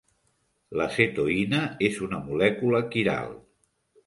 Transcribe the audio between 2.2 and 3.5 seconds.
molècula quiral.